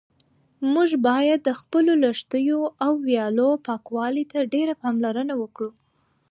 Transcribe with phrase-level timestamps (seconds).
[0.73, 5.69] موږ باید د خپلو لښتیو او ویالو پاکوالي ته ډېره پاملرنه وکړو.